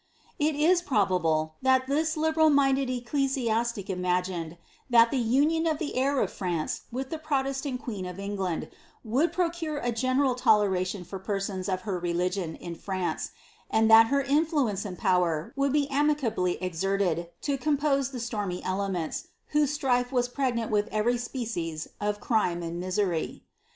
It 0.39 0.55
is 0.55 0.81
firobable 0.81 1.51
that 1.61 1.85
this 1.85 2.17
liberal 2.17 2.49
minded 2.49 2.89
ecclesiastic 2.89 3.87
imagined, 3.87 4.57
that 4.89 5.11
the 5.11 5.21
anion 5.37 5.67
of 5.67 5.77
the 5.77 5.95
heir 5.95 6.19
of 6.21 6.33
France 6.33 6.85
with 6.91 7.11
the 7.11 7.19
protestant 7.19 7.83
queen 7.83 8.07
of 8.07 8.17
England, 8.17 8.71
wonld 9.07 9.31
procure 9.31 9.77
a 9.77 9.91
general 9.91 10.33
toleration 10.33 11.03
for 11.03 11.19
persons 11.19 11.69
of 11.69 11.81
her 11.81 11.99
religion 11.99 12.55
in 12.55 12.73
France, 12.73 13.29
and 13.69 13.91
that 13.91 14.07
her 14.07 14.23
influence 14.23 14.85
and 14.85 14.97
power 14.97 15.53
would 15.55 15.71
be 15.71 15.87
amicably 15.91 16.53
exerted, 16.63 17.29
to 17.41 17.55
compose 17.59 18.09
the 18.09 18.19
stormy 18.19 18.63
elements, 18.63 19.27
whose 19.49 19.69
strife 19.71 20.11
was 20.11 20.27
pregnant 20.27 20.71
with 20.71 20.87
every 20.91 21.19
species 21.19 21.87
of 21.99 22.19
crime 22.19 22.63
and 22.63 22.79
misery. 22.79 23.43